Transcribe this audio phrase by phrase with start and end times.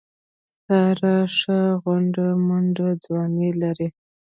[0.65, 3.87] ساره ښه غونډه منډه ځواني لري.